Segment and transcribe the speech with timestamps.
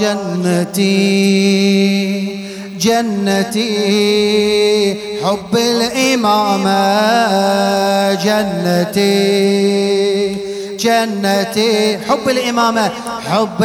[0.00, 0.96] جنتي
[2.80, 3.70] جنتي
[5.24, 6.82] حب الإمامة
[8.14, 9.16] جنتي
[10.76, 12.90] جنتي حب الإمامة
[13.30, 13.64] حب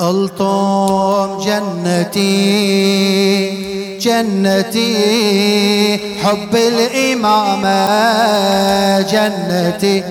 [0.00, 2.38] الطوم جنتي
[3.98, 4.96] جنتي
[6.24, 7.78] حب الإمامة
[9.00, 10.02] جنتي.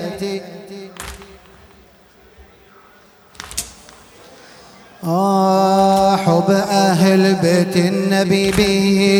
[5.04, 8.50] آه حب أهل بيت النبي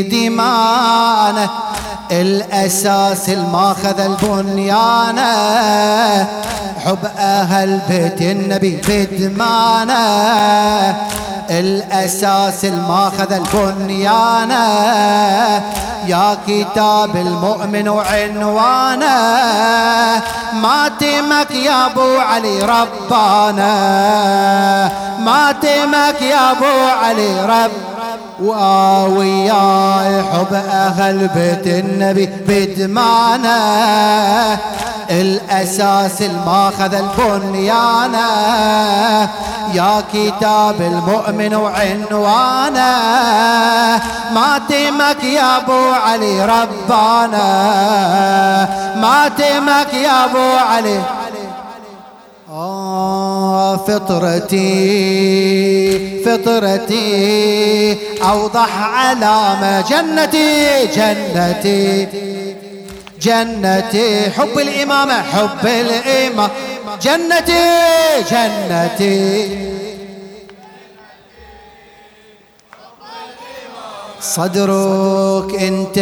[0.08, 1.50] بدمانه
[2.10, 5.28] الأساس الماخذ البنيانه
[6.84, 9.98] حب أهل بيت النبي بدمانه
[11.50, 14.64] الأساس الماخذ البنيانه
[16.06, 19.08] يا كتاب المؤمن وعنوانه
[20.52, 23.72] ماتمك يا أبو علي ربانا
[25.18, 27.97] ماتمك يا أبو علي رب
[28.40, 33.58] وياي حب أهل بيت النبي بدمانه
[35.10, 38.28] الأساس الماخذ البنيانه
[39.74, 42.98] يا كتاب المؤمن وعنوانه
[44.34, 47.48] ماتمك يا أبو علي ربانا.
[48.96, 51.00] ماتمك يا أبو علي
[52.58, 54.58] آه فطرتي
[56.24, 62.08] فطرتي أوضح علامة جنتي جنتي
[63.22, 64.30] جنتي.
[64.30, 66.50] حب الإمامة حب الإمامة
[67.02, 67.68] جنتي
[68.30, 69.68] جنتي.
[74.20, 75.98] صدرك انت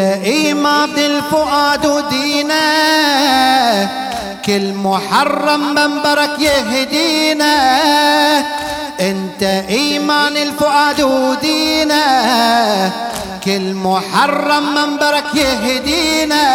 [0.51, 2.55] إمام الفؤاد ودينه
[4.47, 7.55] كل محرم منبرك يهدينا
[9.01, 12.03] انت إيمان الفؤاد ودينا
[13.45, 16.47] كل محرم منبرك يهدينا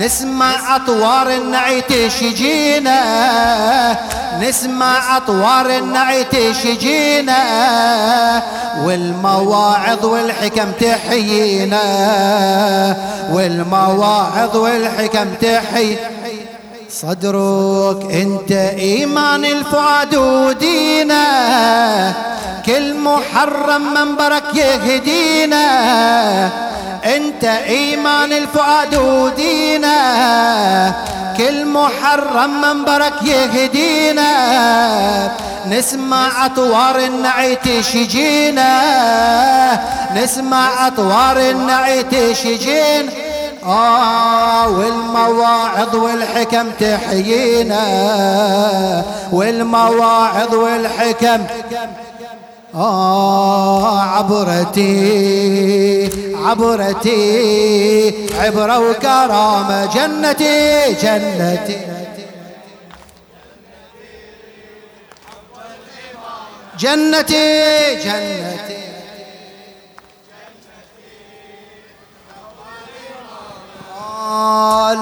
[0.00, 3.00] نسمع أطوار النعيت شجينا
[4.40, 7.42] نسمع أطوار النعيت شجينا
[8.84, 11.82] والمواعظ والحكم تحيينا.
[13.32, 16.21] والمواعظ والحكم تحيينا.
[17.00, 21.24] صدرك انت ايمان الفؤاد ودينا
[22.66, 25.66] كل محرم منبرك يهدينا.
[27.16, 29.98] انت ايمان الفؤاد ودينا
[31.36, 34.32] كل محرم منبرك يهدينا.
[35.68, 38.72] نسمع أطوار النعيت شجينا.
[40.16, 43.21] نسمع أطوار النعيت شجينا
[43.64, 47.84] آه والمواعظ والحكم تحيينا.
[49.32, 51.44] والمواعظ والحكم
[52.74, 55.02] آه عبرتي
[56.44, 61.76] عبرتي عبرة وكرامة جنتي جنتي.
[66.78, 68.81] جنتي جنتي.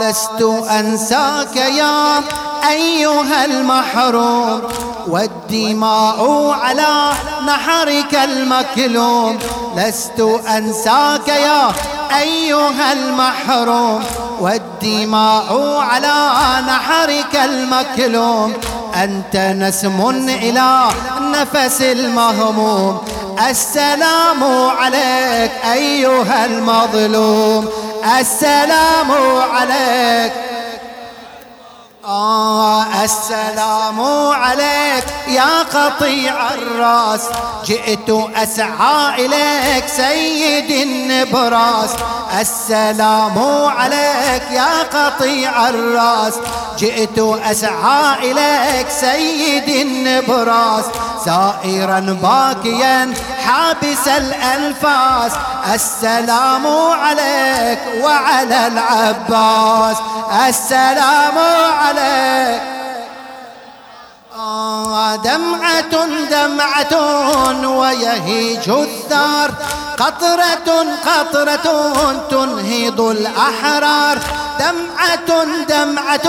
[0.00, 2.22] لست أنساك يا
[2.70, 4.62] أيها المحروم.
[5.08, 7.10] والدماء على
[7.46, 9.38] نحرك المكلوم.
[9.76, 11.72] لست أنساك يا
[12.18, 14.04] أيها المحروم.
[14.40, 16.30] والدماء على
[16.66, 18.52] نحرك المكلوم.
[18.94, 20.88] أنت نسم إلى
[21.20, 22.98] نفس المهموم.
[23.50, 24.44] السلام
[24.78, 27.68] عليك أيها المظلوم.
[28.04, 29.12] السلام
[29.52, 30.32] عليك.
[32.04, 34.00] آه السلام
[34.32, 37.20] عليك يا قطيع الرأس.
[37.64, 41.90] جئت أسعى إليك سيد النبراس.
[42.40, 43.38] السلام
[43.78, 46.34] عليك يا قطيع الرأس.
[46.78, 47.18] جئت
[47.50, 50.84] أسعى إليك سيد النبراس.
[51.24, 53.14] سائرا باكيا
[53.46, 55.32] حابس الأنفاس
[55.74, 59.96] السلام عليك وعلى العباس.
[60.48, 61.38] السلام
[61.82, 62.62] عليك.
[64.38, 66.94] آه دمعة دمعة
[67.68, 69.50] ويهيج الثار.
[69.98, 71.66] قطرة قطرة
[72.30, 74.18] تنهض الأحرار.
[74.60, 76.28] دمعة دمعة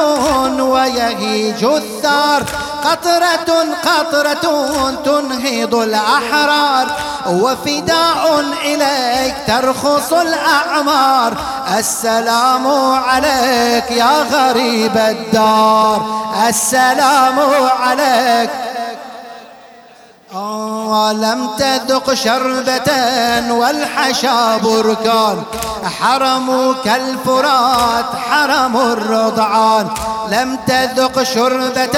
[0.63, 2.43] ويهيج الثار.
[2.83, 3.49] قطرة
[3.85, 4.45] قطرة
[5.05, 6.87] تنهض الأحرار.
[7.29, 11.33] وفداء إليك ترخص الأعمار.
[11.77, 16.05] السلام عليك يا غريب الدار.
[16.49, 17.39] السلام
[17.81, 18.49] عليك
[20.31, 22.89] لم تذق شربة
[23.51, 25.43] والحشا بركان.
[26.01, 29.87] حرمك الفرات حرم الرضعان.
[30.31, 31.97] لم تذق شربة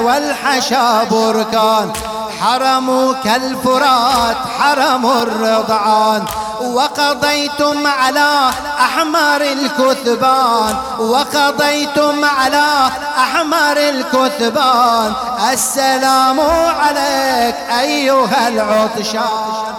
[0.00, 1.92] والحشا بركان.
[2.40, 6.24] حرمك الفرات حرم الرضعان.
[6.62, 8.50] وقضيتم على
[8.80, 10.76] أحمر الكثبان.
[10.98, 15.14] وقضيتم على أحمر الكثبان.
[15.52, 16.40] السلام
[16.80, 19.74] عليك أيها العطشان.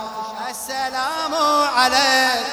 [0.50, 1.33] السلام
[1.77, 2.45] عليك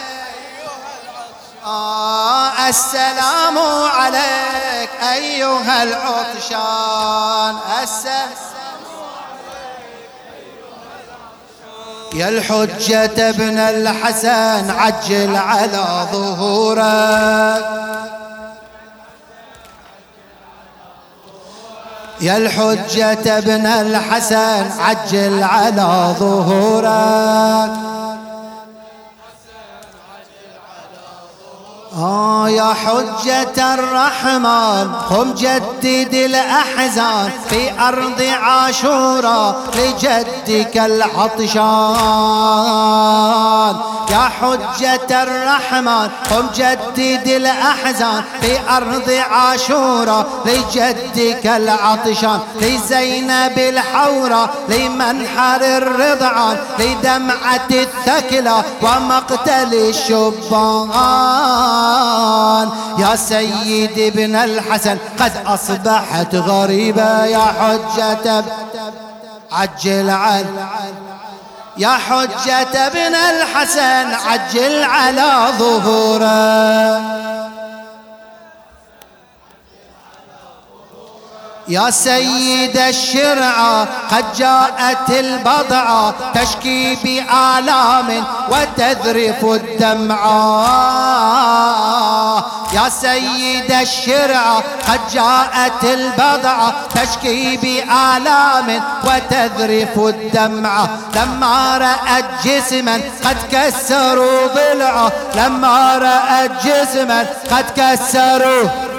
[1.66, 3.58] آه السلام
[3.98, 7.58] عليك أيها العطشان.
[7.82, 8.59] السلام
[12.14, 17.64] يا الحجة ابن الحسن عجل على ظهورك
[22.20, 27.70] يا الحجة ابن الحسن عجل على ظهورك
[31.98, 41.60] آه يا حجة الرحمن قم جدد الأحزان في أرض عاشورا لجدك العطشان.
[44.10, 52.40] يا حجة الرحمن قم جدد الأحزان في أرض عاشورا لجدك العطشان.
[52.60, 61.79] لزينب الحورة لمنحر الرضعان لدمعة الثكلى ومقتل الشبان.
[61.80, 62.68] القرآن.
[62.98, 68.44] يا سيد ابن الحسن قد أصبحت غريبة يا حجة
[69.52, 70.44] عجل عن
[71.76, 77.00] يا حجة ابن الحسن عجل على ظهوره.
[81.70, 89.44] يا سيد الشرعة قد جاءت البضعة تشكي بآلام وتذرف
[91.50, 92.44] الدمعة
[92.74, 94.56] يا سيد الشرعة
[94.88, 106.50] قد جاءت البضعة تشكي بآلام وتذرف الدمعة لما رأت جسما قد كسروا ضلعه لما رأت
[106.66, 108.89] جسما قد كسروا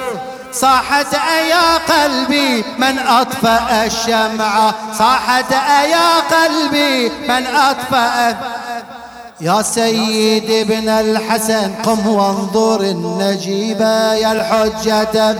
[0.53, 8.37] صاحت أيا قلبي من أطفأ الشمعة صاحت أيا قلبي من أطفأ
[9.41, 15.35] يا سيد ابن الحسن قم وانظر النجيبة يا الحجة.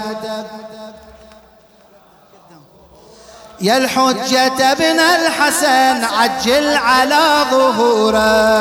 [3.61, 8.60] يا الحجة ابن الحسن عجل على ظهورك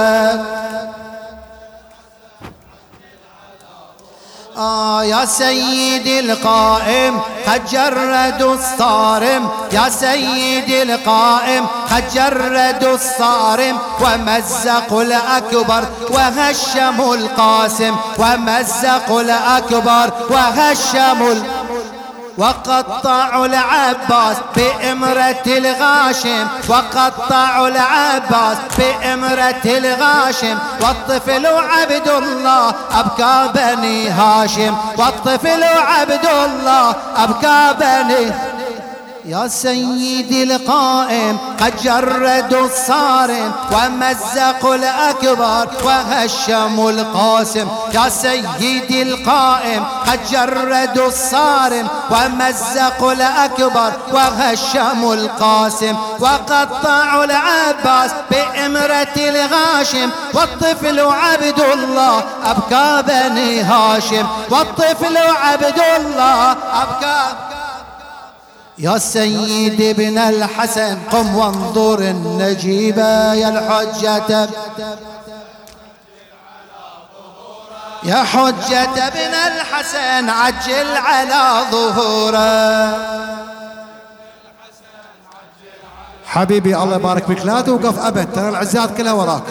[5.02, 9.48] يا سيدي القائم قد جردوا الصارم.
[9.72, 13.78] يا سيدي القائم قد جردوا الصارم.
[14.00, 17.96] ومزقوا الأكبر وهشموا القاسم.
[18.18, 21.59] ومزقوا الأكبر وهشموا القاسم.
[22.40, 30.58] وقطعوا العباس بإمرة الغاشم وقطعوا العباس بإمرة الغاشم.
[30.80, 38.32] والطفل عبد الله أبكى بني هاشم والطفل عبد الله أبكى بني
[39.30, 47.68] يا سيدي القائم قد جردوا الصارم ومزقوا الأكبر وهشموا القاسم.
[47.94, 55.96] يا سيدي القائم قد جردوا الصارم ومزقوا الأكبر وهشموا القاسم.
[56.20, 64.26] وقطعوا العباس بإمرة الغاشم والطفل عبد الله أبكى بني هاشم.
[64.50, 66.50] والطفل عبد الله
[66.82, 67.49] أبكى
[68.80, 74.48] يا سيد ابن الحسن قم وانظر النجيبة يا الحجة.
[78.04, 82.96] يا حجة ابن الحسن عجل على ظهوره.
[86.26, 87.46] حبيبي الله يبارك فيك.
[87.46, 89.42] لا توقف أبد ترى العزات كلها وراك.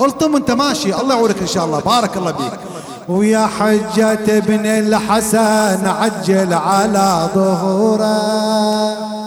[0.00, 1.80] الطم انت ماشي الله يعونك إن شاء الله.
[1.80, 2.52] بارك الله بيك
[3.08, 9.21] ويا حجة ابن الحسن عجل على ظهوره.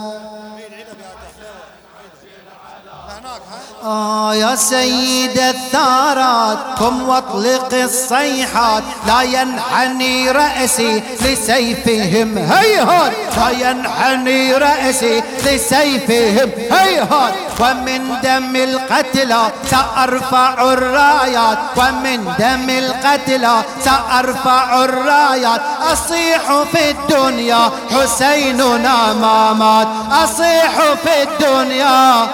[3.86, 8.82] آه يا سيد الثارات قم واطلق الصيحات.
[9.06, 12.38] لا ينحني رأسي لسيفهم.
[12.38, 16.50] هيهات لا ينحني رأسي لسيفهم.
[16.72, 21.58] هيهات ومن دم القتلى سأرفع الرايات.
[21.76, 25.60] ومن دم القتلى سأرفع الرايات.
[25.92, 29.88] أصيح في الدنيا حسيننا ما مات.
[30.24, 30.72] أصيح
[31.04, 32.28] في الدنيا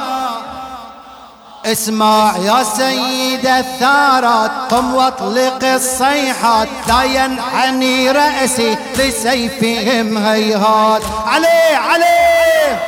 [1.66, 11.02] اسمع يا سيد الثارات قم واطلق الصيحات لا ينحني رأسي لسيفهم هيهات.
[11.26, 12.78] عليه عليه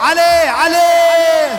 [0.00, 1.50] عليه عليه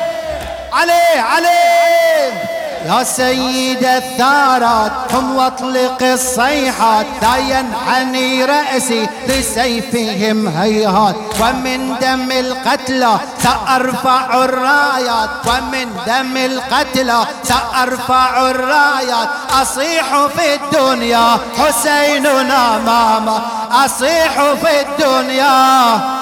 [0.74, 7.06] عليه عليه يا سيد الثارات قم واطلق الصيحات.
[7.22, 11.16] لا ينحني رأسي لسيفهم هيهات.
[11.42, 15.30] ومن دم القتلى سأرفع الرايات.
[15.46, 19.30] ومن دم القتلى سأرفع الرايات.
[19.62, 23.42] أصيح في الدنيا حسيننا ماما.
[23.86, 26.19] أصيح في الدنيا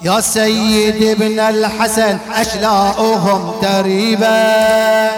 [0.00, 5.10] يا سيد ابن الحسن أشلاؤهم تريبا.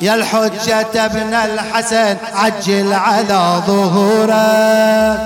[0.00, 5.20] يا الحجة ابن الحسن عجل على ظهورك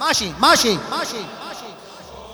[0.00, 1.37] ماشي ماشي ماشي.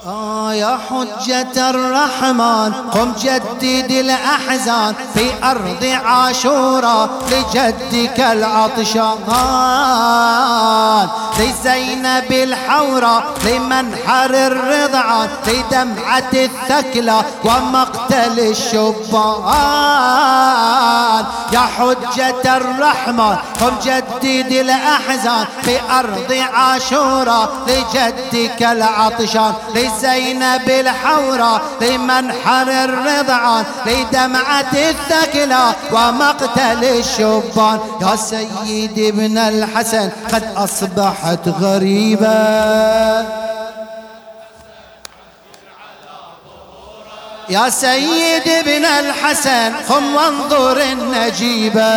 [0.06, 9.18] آه يا حجة الرحمن قم جدد الأحزان في أرض عاشورا لجدك العطشان
[11.38, 19.54] لزينب الحورة لمنحر الرضعان لدمعة الثكلى ومقتل الشبان.
[21.52, 29.54] يا حجة الرحمن قم جدد الأحزان في أرض عاشورا لجدك العطشان
[29.96, 37.78] لزينب الحورة لمنحر الرضعان لدمعة الثكلى ومقتل الشبان.
[38.02, 42.34] يا سيد ابن الحسن قد أصبحت غريبة
[47.48, 51.94] يا سيد ابن الحسن قم وانظر النجيبة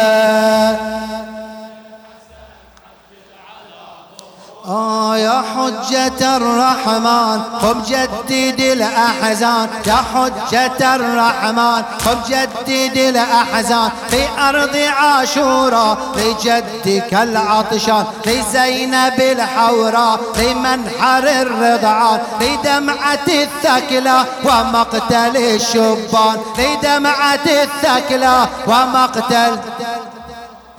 [4.68, 9.70] آه يا حجة الرحمن قم جدد الأحزان.
[9.86, 13.90] يا حجة الرحمن قم جدد الأحزان.
[14.10, 18.06] في أرض عاشورا لجدك العطشان.
[18.26, 22.20] لزينب الحوراء لمنحر الرضعان.
[22.42, 26.38] لدمعة الثكلى ومقتل الشبان.
[26.58, 29.60] لدمعة الثكلى ومقتل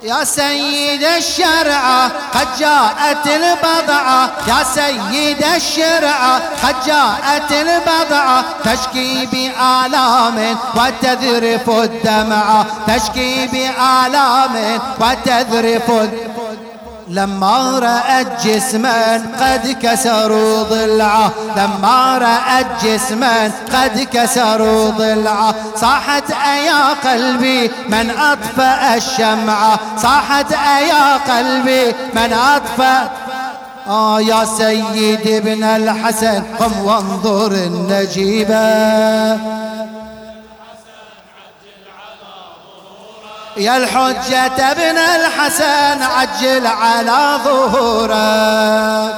[0.02, 11.70] يا سيد الشرعة قد جاءت البضعة يا سيد الشرعة قد جاءت البضعة تشكي بآلام وتذرف
[11.70, 16.37] الدمعة تشكي بآلام وتذرف الدمعة
[17.10, 25.54] لما رأت جسما قد كسروا ضلعه لما رأت جسما قد كسروا ضلعه.
[25.76, 29.78] صاحت أيا قلبي من أطفأ الشمعة.
[30.02, 33.10] صاحت أيا قلبي من أطفأ
[33.88, 38.58] آه يا سيد ابن الحسن قم وانظر النجيبة.
[43.58, 49.14] يا الحجة ابن الحسن عجل على ظهورك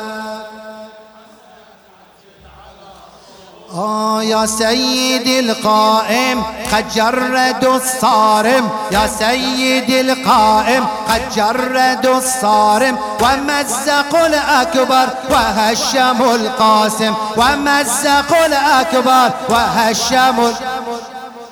[3.74, 6.42] آه يا سيدي القائم
[6.72, 8.70] قد جردوا الصارم.
[8.90, 12.98] يا سيدي القائم قد جردوا الصارم.
[13.20, 17.14] ومزقوا الأكبر وهشموا القاسم.
[17.36, 20.79] ومزقوا الأكبر وهشموا القاسم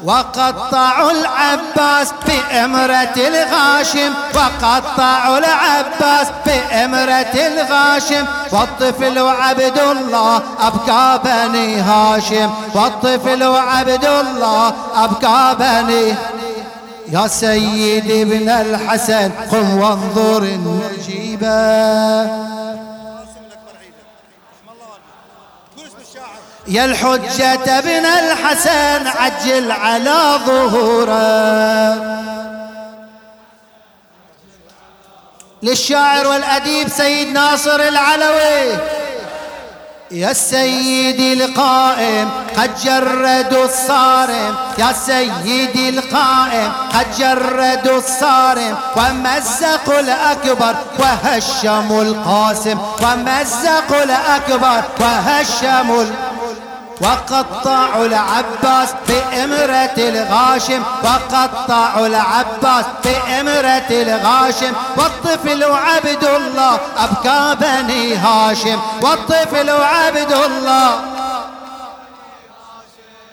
[0.05, 8.27] وقطعوا العباس بإمرة الغاشم وقطعوا العباس بإمرة الغاشم.
[8.53, 16.15] والطفل وعبد الله أبقى بني هاشم والطفل وعبد الله أبقى بني.
[17.13, 21.49] يا سيدي ابن الحسن قم وانظر النجيبة.
[26.69, 32.19] يا الحجة ابن الحسن عجل على ظهوره.
[35.63, 38.79] للشاعر والأديب سيد ناصر العلوي.
[40.11, 44.57] يا سيدي القائم قد جردوا الصارم.
[44.79, 48.77] يا سيدي القائم قد جردوا الصارم.
[48.97, 52.79] ومزقوا الأكبر وهشموا القاسم.
[53.03, 56.38] ومزقوا الأكبر وهشموا القاسم
[57.01, 64.73] وقطعوا العباس بإمرة الغاشم وقطعوا العباس بإمرة الغاشم.
[64.97, 68.81] والطفل عبد الله أبكى بني هاشم.
[69.03, 71.01] والطفل عبد الله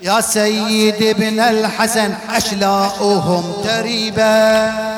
[0.02, 4.95] يا سيد ابن الحسن أشلاؤهم تريبا.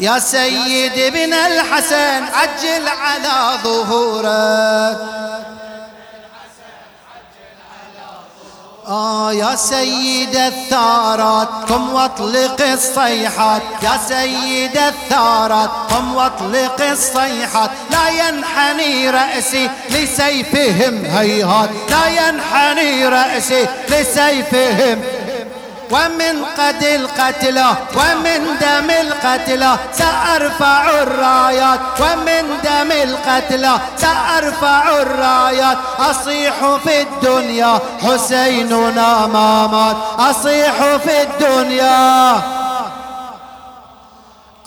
[0.00, 4.98] يا سيد ابن الحسن عجل على ظهورك.
[8.88, 13.62] آه يا سيد الثارات قم واطلق الصيحات.
[13.82, 17.70] يا سيد الثارات قم واطلق الصيحات.
[17.90, 21.70] لا ينحني رأسي لسيفهم هيهات.
[21.90, 25.02] لا ينحني رأسي لسيفهم
[25.90, 31.80] ومن قد القتلى ومن دم القتلى سأرفع الرايات.
[32.00, 35.78] ومن دم القتلى سأرفع الرايات.
[35.98, 36.54] أصيح
[36.84, 42.42] في الدنيا حسيننا ما مات أصيح في الدنيا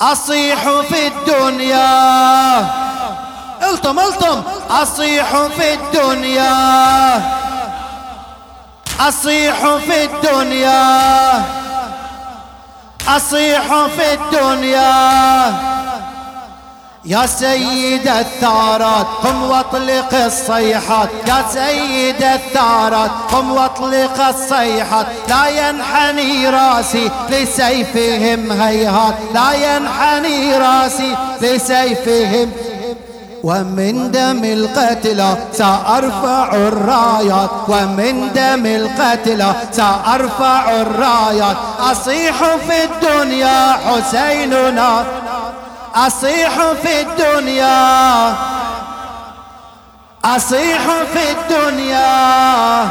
[0.00, 2.60] أصيح في الدنيا.
[3.62, 7.43] الطم الطم أصيح في الدنيا.
[9.00, 11.44] أصيح في الدنيا.
[13.08, 13.62] أصيح
[13.96, 15.74] في الدنيا.
[17.04, 21.08] يا سيد الثارات قم واطلق الصيحات.
[21.28, 25.06] يا سيد الثارات قم واطلق الصيحات.
[25.28, 29.14] لا ينحني راسي لسيفهم هيهات.
[29.34, 32.52] لا ينحني راسي لسيفهم
[33.44, 42.34] ومن دم القتلى سأرفع الرايات ومن دم القتلى سأرفع الرايات أصيح
[42.68, 45.04] في الدنيا حسيننا
[45.94, 48.34] أصيح في الدنيا.
[50.24, 50.80] أصيح
[51.12, 52.88] في الدنيا.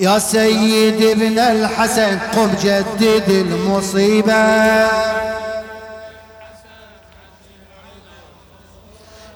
[0.00, 5.25] يا سيد ابن الحسن قم جدد المصيبة.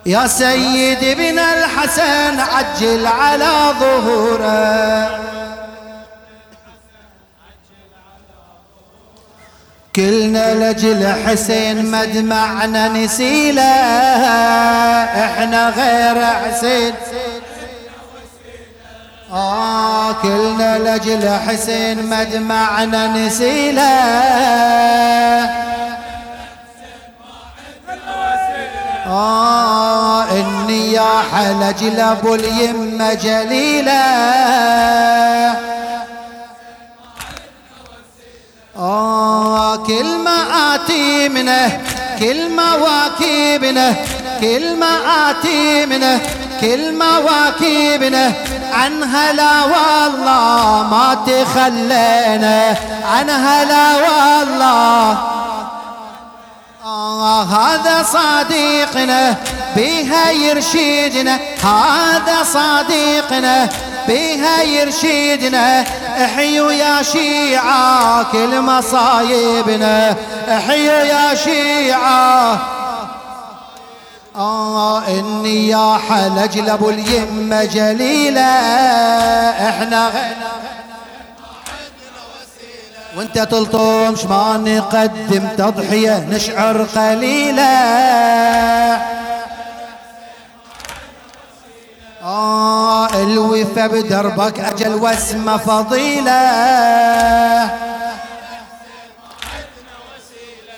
[0.05, 5.21] يا سيد ابن الحسن عجل على ظهوره.
[9.95, 13.61] كلنا لجل حسين مدمعنا نسيله
[15.25, 16.93] إحنا غير حسين.
[19.31, 23.81] آه كلنا لجل حسين مدمعنا نسيله
[29.11, 33.91] آه النياحة لجلب اليمة جليلة
[38.77, 41.79] آه كل ما آتي منه
[42.19, 43.95] كل مواكبنا
[44.41, 44.97] كل ما
[45.29, 46.19] آتي منه
[46.61, 48.33] كل مواكبنا
[48.73, 55.30] عنها لا والله ما تخلينا عنها لا والله
[57.25, 59.35] هذا صديقنا
[59.75, 63.69] بها يرشدنا هذا صديقنا
[64.07, 65.85] بها يرشدنا
[66.25, 70.15] احيوا يا شيعة كل مصايبنا
[70.47, 72.59] احيوا يا شيعة.
[74.35, 78.41] آه إني يا حلجلب اليمة جليلة
[79.69, 80.51] إحنا غنى
[83.17, 87.71] وانت تلطم ما نقدم تضحية؟ نشعر قليلة
[92.23, 96.31] آه الوفا بدربك أجل واسمة فضيلة.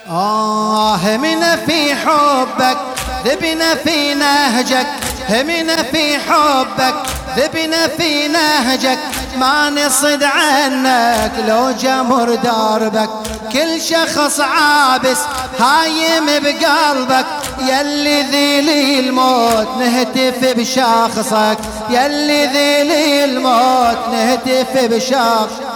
[0.10, 2.78] آه همنا في حبك
[3.26, 4.88] ذبنا في نهجك.
[5.30, 6.96] همنا في حبك
[7.38, 9.00] ذبنا في نهجك.
[9.38, 13.10] ما نصد عنك لو جمر دربك
[13.54, 15.20] كل شخص عابس
[15.60, 17.26] هايم بقلبك.
[17.60, 21.58] يلي ذيلي الموت نهتف بشخصك
[21.90, 25.74] يلي ذيلي الموت نهتف بشخصك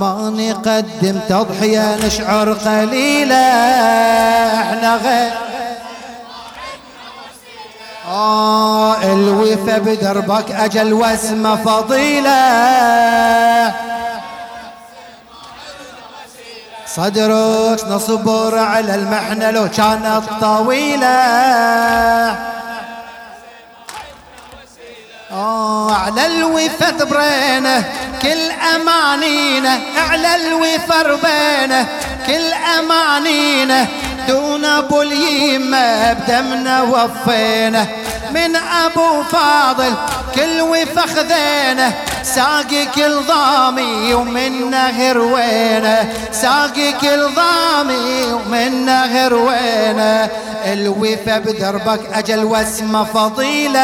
[0.00, 3.36] ما نقدم تضحية نشعر قليلة
[4.60, 5.32] إحنا غير
[8.08, 12.34] آه الوفا بدربك أجل واسمه فضيلة.
[16.86, 21.06] صدرك نصبر على المحنة لو كانت طويلة.
[25.32, 27.84] آه على الوفا تبرينه
[28.22, 29.78] كل أمانينا
[30.10, 31.86] على الوفا بينه
[32.26, 33.86] كل أمانينا
[34.28, 37.86] دون ابو اليمة بدمنا وفينا.
[38.30, 39.94] من أبو فاضل
[40.34, 46.12] كل وفخ ذينه ساقي كل ضامي ومن نهر وينه.
[46.32, 50.28] ساقي كل ضامي ومن نهر وينه.
[50.64, 53.80] الوفا بدربك أجل واسمه فضيلة.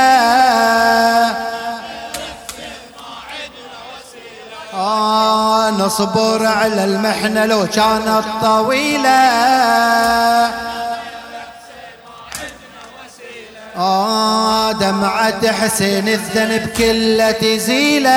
[4.74, 9.20] آه نصبر على المحنة لو كانت طويلة.
[14.80, 18.10] دمعة حسين الذنب كله تزيله.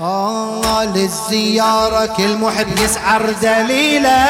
[0.00, 4.22] آه للزيارة كل محب يسعر دليله.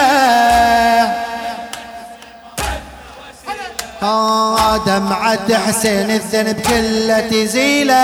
[4.02, 8.02] آه دمعة حسين الذنب كله تزيله.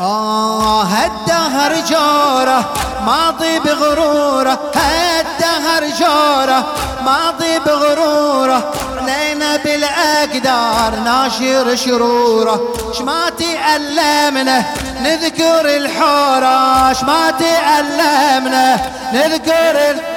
[0.00, 2.64] آه هالدهر جوره
[3.06, 4.58] ماضي بغرورة.
[4.74, 6.64] هالدهر جوره
[7.04, 8.72] ماضي بغرورة.
[9.06, 12.60] لينا بالأقدار ناشر شرورة.
[12.98, 14.64] شما تألمنا
[15.02, 16.92] نذكر الحورة.
[16.92, 18.78] شما تألمنا
[19.12, 20.12] نذكر الحورة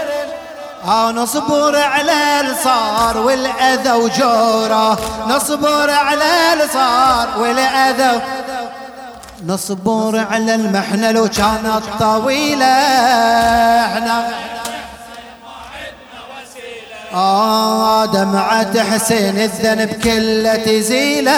[0.85, 4.97] ها نصبر على الصار والأذى وجورة.
[5.27, 8.21] نصبر على الصار والأذى
[9.43, 12.65] نصبر على المحنة لو كانت طويلة.
[13.85, 14.27] إحنا
[17.13, 21.31] آه دمعة حسين الذنب كله تزيله.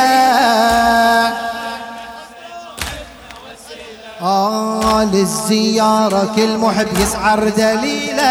[4.22, 8.24] آه للزيارة كل محب يسعر دليله.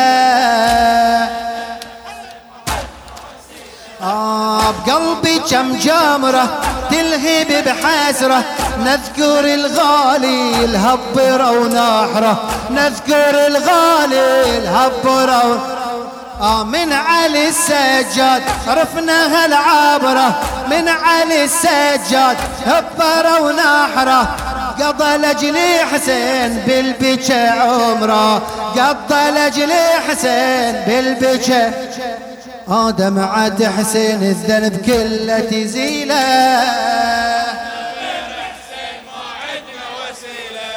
[4.03, 8.45] آه بقلبي كم جمرة تلهب بحسرة
[8.85, 15.77] نذكر الغالي الهبرة ونحرة نذكر الغالي الهبرة
[16.41, 20.41] آه من علي السجاد عرفنا هالعبرة.
[20.71, 22.37] من علي السجاد
[22.67, 24.37] هبرة ونحرة
[24.81, 28.43] قضى لجلي حسين بالبكى عمره
[28.77, 31.71] قضى لجلي حسين بالبكى
[32.69, 37.16] آدم عاد حسين الذنب كله تزيله.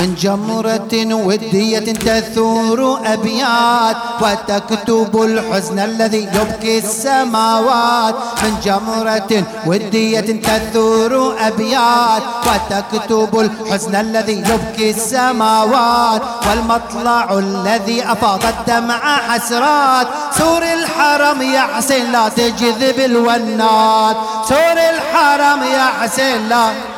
[0.00, 8.14] من جمرة ودية تثور أبيات وتكتب الحزن الذي يبكي السماوات.
[8.42, 16.22] من جمرة ودية تثور أبيات وتكتب الحزن الذي يبكي السماوات.
[16.48, 20.06] والمطلع الذي أفاض الدمع حسرات.
[20.38, 24.16] سور الحرم يا حسين لا تجذب الونات.
[24.48, 26.95] سور الحرم يا حسين لا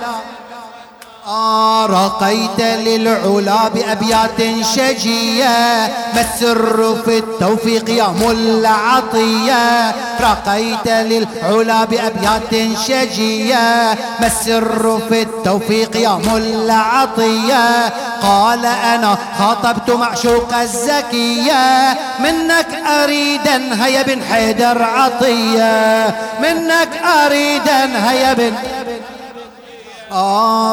[1.87, 13.95] رقيت للعلا بأبيات شجية ما السر في التوفيق يا ملا عطية رقيت للعلا بأبيات شجية
[14.21, 17.89] ما السر في التوفيق يا ملا عطية
[18.23, 22.69] قال أنا خاطبت معشوق الزكية منك
[23.03, 26.07] أريدا هيا بن حيدر عطية.
[26.43, 26.89] منك
[27.25, 28.53] أريدا هيا بن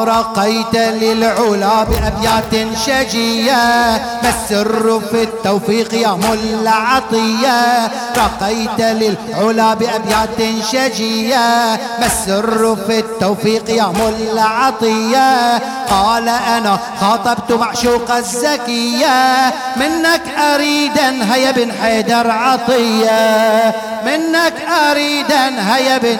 [0.04, 3.56] رقيت للعلا بأبيات شجية
[4.22, 7.86] ما السر في التوفيق يا ملا عطية.
[8.16, 15.58] رقيت للعلا بأبيات شجية ما السر في التوفيق يا ملا عطية.
[15.90, 19.46] قال أنا خاطبت معشوق الزكية
[19.76, 20.22] منك
[20.54, 23.74] أريدا هيا بن حيدر عطية.
[24.06, 24.54] منك
[24.90, 26.18] أريدا هيا بن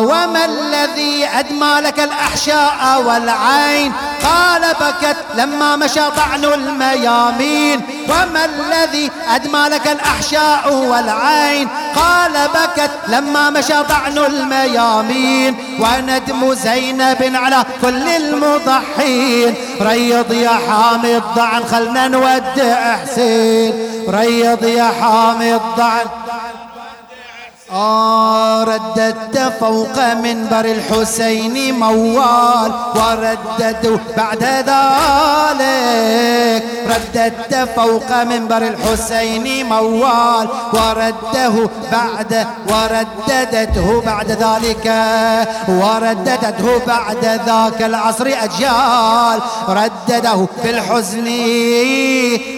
[0.00, 3.92] وما الذي أدمى لك الأحشاء والعين؟
[4.24, 7.80] قال بكت لما مشى طعن الميامين.
[8.08, 15.56] وما الذي أدمى لك الأحشاء والعين؟ قال بكت لما مشى طعن الميامين.
[15.80, 19.54] وندم زينب على كل المضحين.
[19.80, 23.72] ريض يا حامي الضعن خلنا نودع حسين
[24.08, 26.06] ريض يا حامي الضعن
[27.72, 35.70] آه رددت فوق منبر الحسين موال ورددوا بعد ذلك.
[36.86, 44.86] رددت فوق منبر الحسين موال ورده بعد ورددته بعد ذلك.
[45.68, 49.40] ورددته بعد ذاك العصر أجيال.
[49.68, 51.26] ردده في الحزن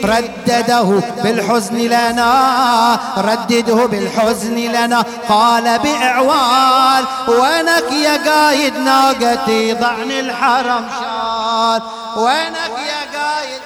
[0.04, 2.98] ردده بالحزن لنا.
[3.16, 5.01] ردده بالحزن لنا.
[5.28, 11.82] قال بإعوال وينك يا قايد ناقتي ضعن الحرم شال
[12.16, 13.62] وينك يا قايد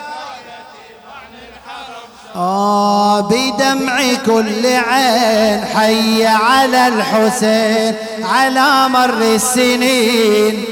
[2.37, 7.95] آه بدمع كل عين حي على الحسين
[8.25, 10.65] على مر السنين.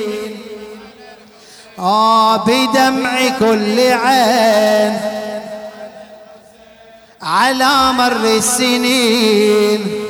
[1.78, 5.00] آه بدمع كل عين
[7.22, 10.03] على مر السنين.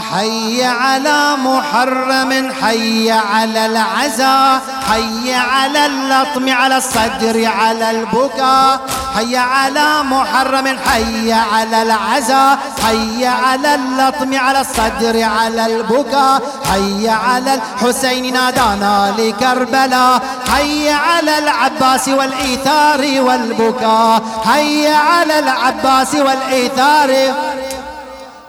[0.00, 8.80] حي على محرم حي على العزاء حي على اللطم على الصدر على البكاء
[9.16, 17.54] حي على محرم حي على العزاء حي على اللطم على الصدر على البكاء حي على
[17.54, 20.20] الحسين نادانا لكربلاء
[20.52, 27.34] حي على العباس والإيثار والبكاء حي على العباس والإيثار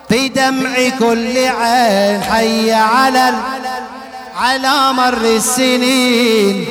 [0.10, 3.34] بدمع كل عين حي على
[4.36, 6.66] على مر السنين.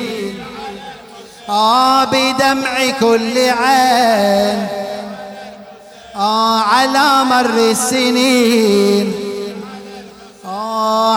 [1.49, 4.67] آه بدمع كل عين
[6.15, 9.28] آه على مر السنين.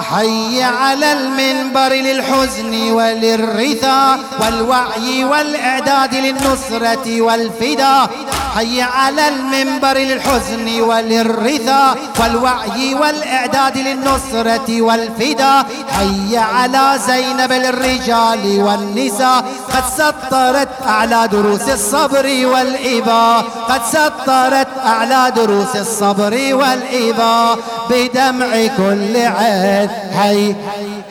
[0.01, 8.11] حي على المنبر للحزن وللرثاء والوعي والإعداد للنصرة والفداء
[8.55, 19.85] حي على المنبر للحزن وللرثاء والوعي والإعداد للنصرة والفداء حي على زينب للرجال والنساء قد
[19.99, 27.59] سطرت أعلى دروس الصبر والإباء قد سطرت أعلى دروس الصبر والإباء
[27.91, 29.91] بدمع كل عين.
[30.19, 30.55] حي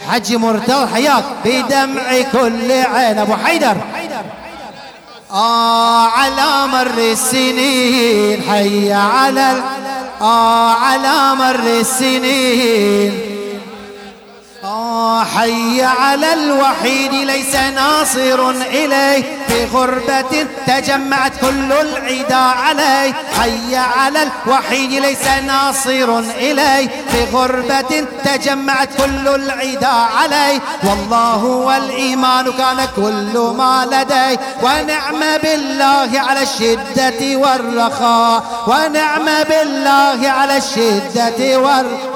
[0.10, 3.17] حج مرتضى حياك بدمع كل عين.
[3.17, 3.78] أبو حيدر.
[5.32, 8.43] آه على مر السنين.
[8.50, 9.63] حي على
[10.21, 13.40] آه على مر السنين.
[15.36, 19.38] حي على الوحيد ليس ناصر إليه.
[19.47, 23.13] في غربة تجمعت كل العدا عليه.
[23.39, 26.88] حي على الوحيد ليس ناصر إليه.
[26.88, 30.60] في غربة تجمعت كل العدا عليه.
[30.84, 34.39] والله والإيمان كان كل ما لديه.
[34.63, 38.43] ونعم بالله على الشدة والرخاء.
[38.67, 42.11] ونعم بالله على الشدة والرخاء.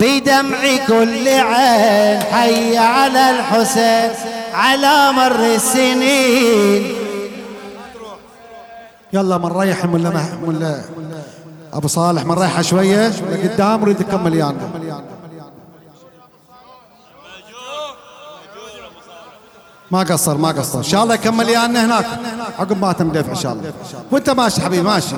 [0.00, 4.10] بدمع كل عين حي على الحسين
[4.54, 6.94] على مر السنين.
[9.12, 10.80] يلا من ريح ولا ولا
[11.72, 14.70] أبو صالح من ريحه شوية لقدام أريد أكمل يانا.
[19.90, 20.78] ما قصر ما قصر.
[20.78, 22.06] إن شاء الله يكمل يانا هناك.
[22.58, 23.72] عقب ما تم دفع إن شاء الله.
[24.10, 25.16] وأنت ماشي حبيبي ماشي.